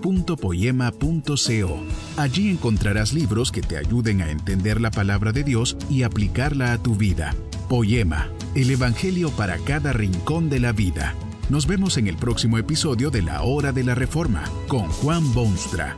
[0.00, 1.80] www.poema.co.
[2.16, 6.78] Allí encontrarás libros que te ayuden a entender la palabra de Dios y aplicarla a
[6.78, 7.34] tu vida.
[7.68, 11.14] Poema, el Evangelio para cada rincón de la vida.
[11.48, 15.96] Nos vemos en el próximo episodio de La Hora de la Reforma con Juan Bonstra.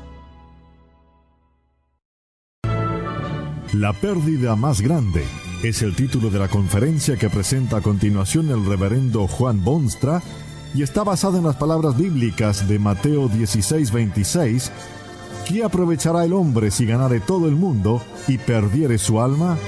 [3.72, 5.24] La pérdida más grande
[5.62, 10.22] es el título de la conferencia que presenta a continuación el reverendo Juan Bonstra
[10.74, 14.70] y está basada en las palabras bíblicas de Mateo 16:26,
[15.46, 19.58] ¿qué aprovechará el hombre si ganare todo el mundo y perdiere su alma?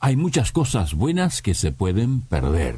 [0.00, 2.76] Hay muchas cosas buenas que se pueden perder.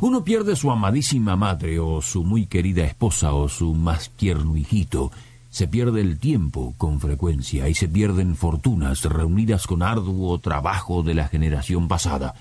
[0.00, 5.12] Uno pierde su amadísima madre o su muy querida esposa o su más tierno hijito,
[5.52, 11.12] se pierde el tiempo con frecuencia y se pierden fortunas reunidas con arduo trabajo de
[11.12, 12.34] la generación pasada.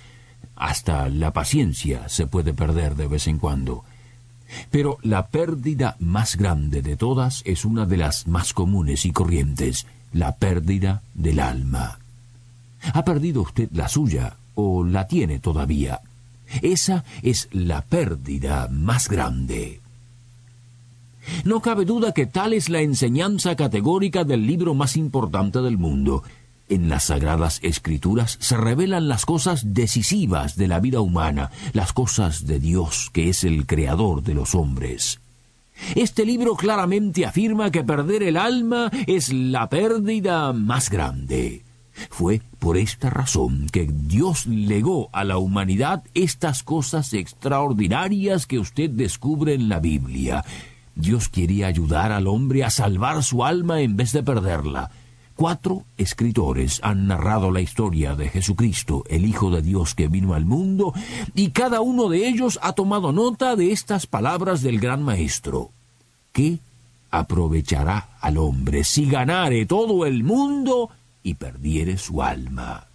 [0.56, 3.84] Hasta la paciencia se puede perder de vez en cuando.
[4.70, 9.88] Pero la pérdida más grande de todas es una de las más comunes y corrientes,
[10.14, 12.00] la pérdida del alma.
[12.94, 16.00] ¿Ha perdido usted la suya o la tiene todavía?
[16.62, 19.81] Esa es la pérdida más grande.
[21.46, 26.24] No cabe duda que tal es la enseñanza categórica del libro más importante del mundo.
[26.70, 32.48] En las sagradas escrituras se revelan las cosas decisivas de la vida humana, las cosas
[32.48, 35.20] de Dios, que es el creador de los hombres.
[35.96, 41.64] Este libro claramente afirma que perder el alma es la pérdida más grande.
[42.10, 48.90] Fue por esta razón que Dios legó a la humanidad estas cosas extraordinarias que usted
[48.90, 50.46] descubre en la Biblia.
[50.96, 54.92] Dios quería ayudar al hombre a salvar su alma en vez de perderla.
[55.36, 60.46] Cuatro escritores han narrado la historia de Jesucristo, el Hijo de Dios que vino al
[60.46, 60.94] mundo,
[61.34, 65.72] y cada uno de ellos ha tomado nota de estas palabras del gran Maestro.
[66.32, 66.60] ¿Qué
[67.10, 70.90] aprovechará al hombre si ganare todo el mundo
[71.24, 72.91] y perdiere su alma?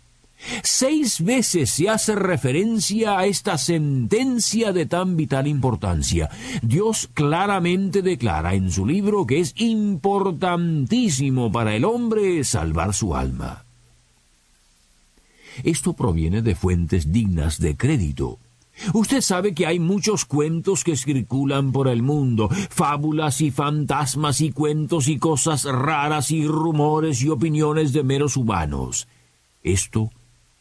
[0.62, 6.30] Seis veces se hace referencia a esta sentencia de tan vital importancia.
[6.62, 13.64] Dios claramente declara en su libro que es importantísimo para el hombre salvar su alma.
[15.64, 18.38] Esto proviene de fuentes dignas de crédito.
[18.92, 24.52] Usted sabe que hay muchos cuentos que circulan por el mundo, fábulas y fantasmas y
[24.52, 29.08] cuentos y cosas raras y rumores y opiniones de meros humanos.
[29.62, 30.10] Esto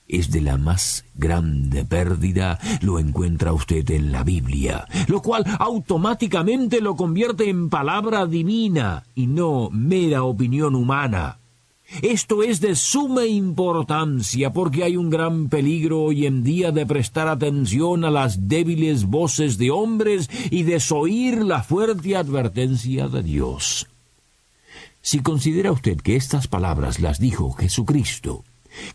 [0.08, 6.82] es de la más grande pérdida, lo encuentra usted en la Biblia, lo cual automáticamente
[6.82, 11.40] lo convierte en palabra divina y no mera opinión humana.
[12.02, 17.28] Esto es de suma importancia porque hay un gran peligro hoy en día de prestar
[17.28, 23.88] atención a las débiles voces de hombres y desoír la fuerte advertencia de Dios.
[25.02, 28.44] Si considera usted que estas palabras las dijo Jesucristo,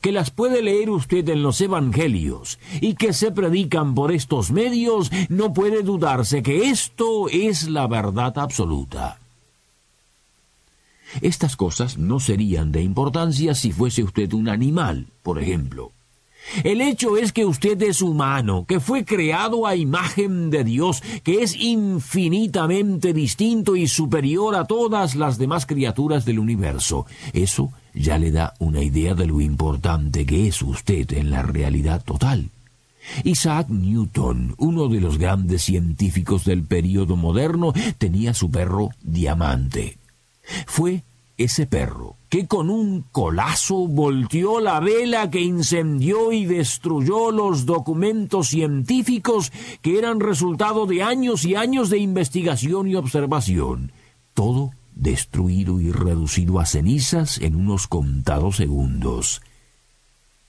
[0.00, 5.10] que las puede leer usted en los Evangelios y que se predican por estos medios,
[5.28, 9.18] no puede dudarse que esto es la verdad absoluta.
[11.20, 15.92] Estas cosas no serían de importancia si fuese usted un animal, por ejemplo.
[16.64, 21.42] El hecho es que usted es humano, que fue creado a imagen de Dios, que
[21.42, 27.06] es infinitamente distinto y superior a todas las demás criaturas del universo.
[27.32, 32.02] Eso ya le da una idea de lo importante que es usted en la realidad
[32.04, 32.50] total.
[33.24, 39.98] Isaac Newton, uno de los grandes científicos del período moderno, tenía su perro Diamante.
[40.66, 41.02] Fue
[41.44, 48.48] ese perro que con un colazo volteó la vela que incendió y destruyó los documentos
[48.48, 49.50] científicos
[49.82, 53.90] que eran resultado de años y años de investigación y observación.
[54.34, 59.40] Todo destruido y reducido a cenizas en unos contados segundos.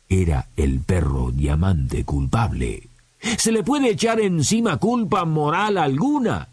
[0.10, 2.90] Era el perro diamante culpable.
[3.38, 6.50] ¿Se le puede echar encima culpa moral alguna?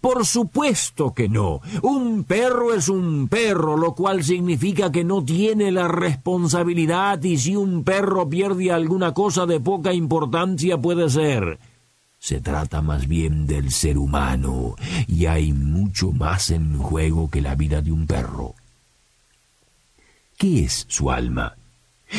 [0.00, 1.60] Por supuesto que no.
[1.82, 7.56] Un perro es un perro, lo cual significa que no tiene la responsabilidad y si
[7.56, 11.58] un perro pierde alguna cosa de poca importancia puede ser
[12.20, 14.76] se trata más bien del ser humano,
[15.08, 18.54] y hay mucho más en juego que la vida de un perro.
[20.36, 21.56] ¿Qué es su alma?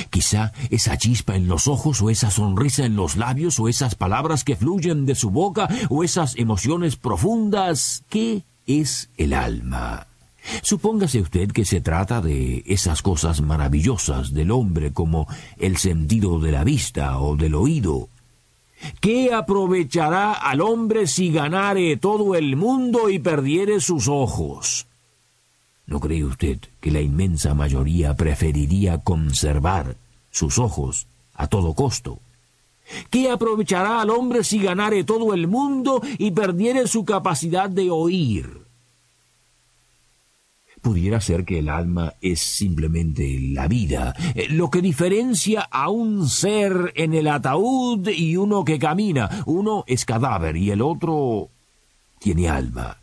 [0.09, 4.43] Quizá esa chispa en los ojos o esa sonrisa en los labios o esas palabras
[4.43, 8.03] que fluyen de su boca o esas emociones profundas.
[8.09, 10.07] ¿Qué es el alma?
[10.63, 15.27] Supóngase usted que se trata de esas cosas maravillosas del hombre como
[15.57, 18.09] el sentido de la vista o del oído.
[18.99, 24.87] ¿Qué aprovechará al hombre si ganare todo el mundo y perdiere sus ojos?
[25.91, 29.97] ¿No cree usted que la inmensa mayoría preferiría conservar
[30.31, 32.19] sus ojos a todo costo?
[33.09, 38.61] ¿Qué aprovechará al hombre si ganare todo el mundo y perdiere su capacidad de oír?
[40.81, 46.29] Pudiera ser que el alma es simplemente la vida, eh, lo que diferencia a un
[46.29, 49.43] ser en el ataúd y uno que camina.
[49.45, 51.49] Uno es cadáver y el otro
[52.17, 53.00] tiene alma.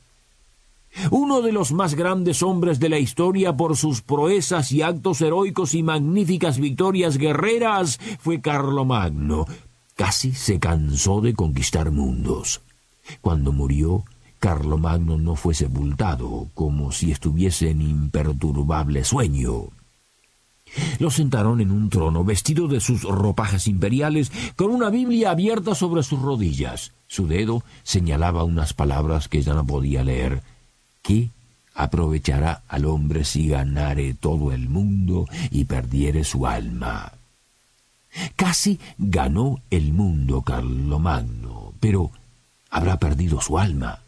[1.10, 5.74] Uno de los más grandes hombres de la historia por sus proezas y actos heroicos
[5.74, 9.46] y magníficas victorias guerreras fue Carlomagno.
[9.94, 12.60] Casi se cansó de conquistar mundos.
[13.20, 14.04] Cuando murió,
[14.38, 19.70] Carlomagno no fue sepultado como si estuviese en imperturbable sueño.
[20.98, 26.02] Lo sentaron en un trono vestido de sus ropajes imperiales, con una Biblia abierta sobre
[26.02, 26.92] sus rodillas.
[27.06, 30.42] Su dedo señalaba unas palabras que ya no podía leer.
[31.08, 31.30] ¿Qué
[31.74, 37.10] aprovechará al hombre si ganare todo el mundo y perdiere su alma?
[38.36, 42.10] Casi ganó el mundo Carlomagno, pero
[42.68, 44.00] habrá perdido su alma.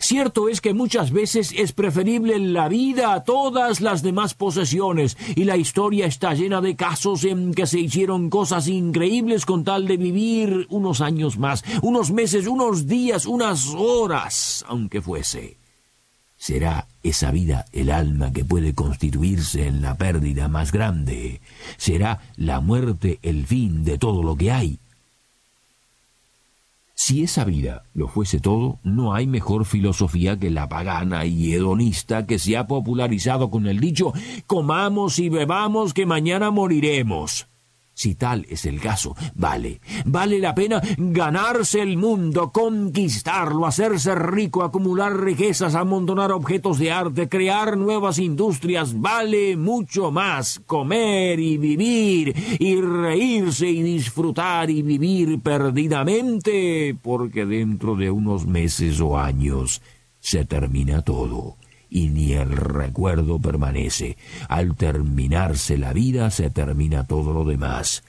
[0.00, 5.44] Cierto es que muchas veces es preferible la vida a todas las demás posesiones, y
[5.44, 9.96] la historia está llena de casos en que se hicieron cosas increíbles con tal de
[9.96, 15.59] vivir unos años más, unos meses, unos días, unas horas, aunque fuese.
[16.40, 21.42] ¿Será esa vida el alma que puede constituirse en la pérdida más grande?
[21.76, 24.78] ¿Será la muerte el fin de todo lo que hay?
[26.94, 32.24] Si esa vida lo fuese todo, no hay mejor filosofía que la pagana y hedonista
[32.24, 34.14] que se ha popularizado con el dicho
[34.46, 37.49] comamos y bebamos que mañana moriremos.
[38.00, 44.62] Si tal es el caso, vale, vale la pena ganarse el mundo, conquistarlo, hacerse rico,
[44.62, 52.34] acumular riquezas, amontonar objetos de arte, crear nuevas industrias, vale mucho más comer y vivir
[52.58, 59.82] y reírse y disfrutar y vivir perdidamente, porque dentro de unos meses o años
[60.20, 61.59] se termina todo
[61.90, 64.16] y ni el recuerdo permanece.
[64.48, 68.02] Al terminarse la vida se termina todo lo demás.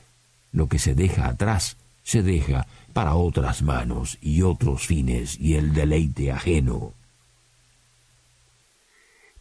[0.51, 5.73] Lo que se deja atrás se deja para otras manos y otros fines y el
[5.73, 6.93] deleite ajeno.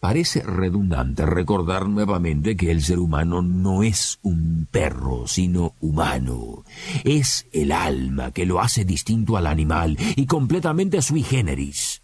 [0.01, 6.65] Parece redundante recordar nuevamente que el ser humano no es un perro, sino humano.
[7.05, 12.01] Es el alma que lo hace distinto al animal y completamente sui generis.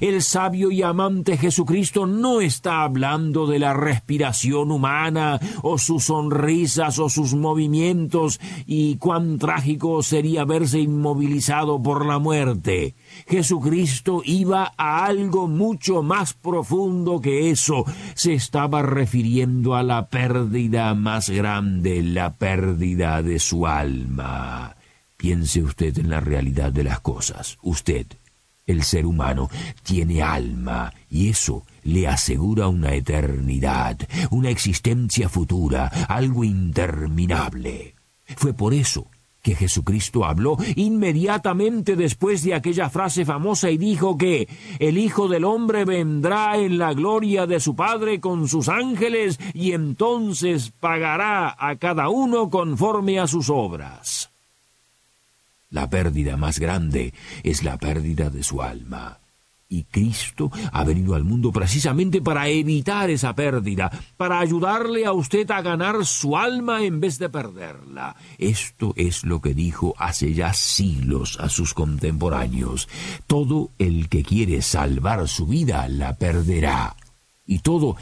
[0.00, 6.98] El sabio y amante Jesucristo no está hablando de la respiración humana o sus sonrisas
[6.98, 12.94] o sus movimientos y cuán trágico sería verse inmovilizado por la muerte.
[13.26, 17.84] Jesucristo iba a algo mucho más profundo que eso.
[18.14, 24.76] Se estaba refiriendo a la pérdida más grande, la pérdida de su alma.
[25.16, 27.58] Piense usted en la realidad de las cosas.
[27.62, 28.06] Usted,
[28.66, 29.50] el ser humano
[29.82, 33.98] tiene alma y eso le asegura una eternidad,
[34.30, 37.94] una existencia futura, algo interminable.
[38.36, 39.06] Fue por eso
[39.44, 45.44] que Jesucristo habló inmediatamente después de aquella frase famosa y dijo que el Hijo del
[45.44, 51.76] Hombre vendrá en la gloria de su Padre con sus ángeles y entonces pagará a
[51.76, 54.33] cada uno conforme a sus obras.
[55.74, 57.12] La pérdida más grande
[57.42, 59.18] es la pérdida de su alma.
[59.68, 65.50] Y Cristo ha venido al mundo precisamente para evitar esa pérdida, para ayudarle a usted
[65.50, 68.14] a ganar su alma en vez de perderla.
[68.38, 72.88] Esto es lo que dijo hace ya siglos a sus contemporáneos.
[73.26, 76.94] Todo el que quiere salvar su vida la perderá.
[77.48, 77.96] Y todo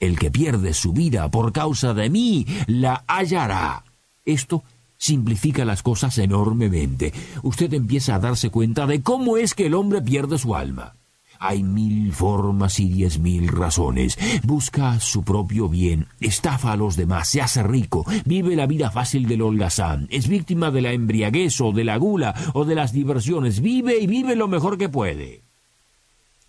[0.00, 3.84] el que pierde su vida por causa de mí la hallará.
[4.24, 4.64] Esto
[5.02, 7.12] simplifica las cosas enormemente.
[7.42, 10.94] Usted empieza a darse cuenta de cómo es que el hombre pierde su alma.
[11.40, 14.16] Hay mil formas y diez mil razones.
[14.44, 19.26] Busca su propio bien, estafa a los demás, se hace rico, vive la vida fácil
[19.26, 23.60] del holgazán, es víctima de la embriaguez o de la gula o de las diversiones,
[23.60, 25.42] vive y vive lo mejor que puede.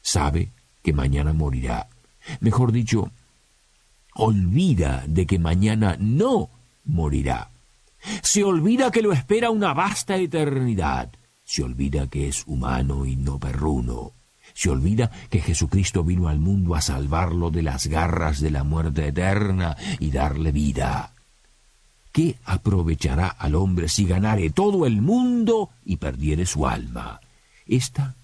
[0.03, 0.51] Sabe
[0.83, 1.87] que mañana morirá.
[2.39, 3.09] Mejor dicho,
[4.13, 6.51] olvida de que mañana no
[6.85, 7.52] morirá.
[8.21, 11.11] Se olvida que lo espera una vasta eternidad.
[11.43, 14.13] Se olvida que es humano y no perruno.
[14.53, 19.07] Se olvida que Jesucristo vino al mundo a salvarlo de las garras de la muerte
[19.07, 21.13] eterna y darle vida.
[22.11, 27.19] ¿Qué aprovechará al hombre si ganare todo el mundo y perdiere su alma?
[27.65, 28.15] Esta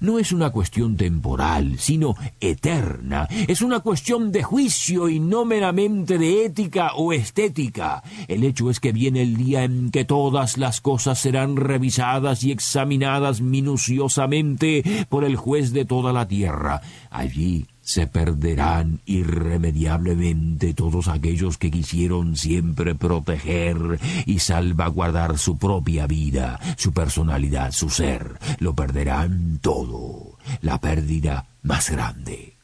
[0.00, 3.28] no es una cuestión temporal, sino eterna.
[3.48, 8.02] Es una cuestión de juicio y no meramente de ética o estética.
[8.28, 12.52] El hecho es que viene el día en que todas las cosas serán revisadas y
[12.52, 16.80] examinadas minuciosamente por el juez de toda la tierra.
[17.10, 26.58] Allí se perderán irremediablemente todos aquellos que quisieron siempre proteger y salvaguardar su propia vida,
[26.76, 28.40] su personalidad, su ser.
[28.58, 30.36] Lo perderán todo.
[30.62, 32.54] La pérdida más grande.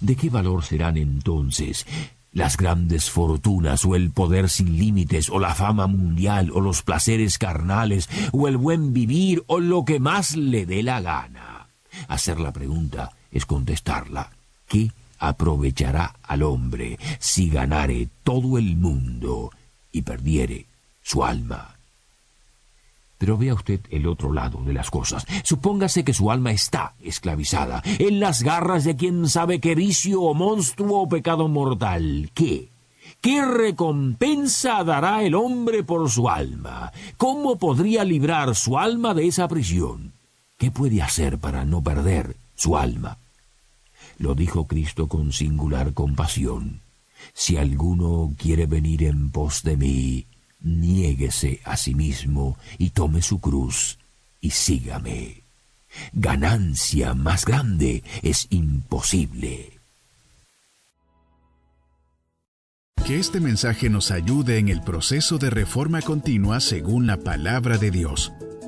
[0.00, 1.86] ¿De qué valor serán entonces
[2.32, 7.38] las grandes fortunas o el poder sin límites o la fama mundial o los placeres
[7.38, 11.68] carnales o el buen vivir o lo que más le dé la gana?
[12.08, 14.30] Hacer la pregunta es contestarla.
[14.68, 19.50] ¿Qué aprovechará al hombre si ganare todo el mundo
[19.90, 20.66] y perdiere
[21.02, 21.76] su alma?
[23.18, 25.24] Pero vea usted el otro lado de las cosas.
[25.44, 30.34] Supóngase que su alma está esclavizada, en las garras de quien sabe qué vicio o
[30.34, 32.30] monstruo o pecado mortal.
[32.34, 32.70] ¿Qué?
[33.20, 36.92] ¿Qué recompensa dará el hombre por su alma?
[37.16, 40.14] ¿Cómo podría librar su alma de esa prisión?
[40.58, 43.18] ¿Qué puede hacer para no perder su alma?
[44.22, 46.80] Lo dijo Cristo con singular compasión.
[47.34, 50.26] Si alguno quiere venir en pos de mí,
[50.60, 53.98] niéguese a sí mismo y tome su cruz
[54.40, 55.42] y sígame.
[56.12, 59.80] Ganancia más grande es imposible.
[63.04, 67.90] Que este mensaje nos ayude en el proceso de reforma continua según la palabra de
[67.90, 68.30] Dios.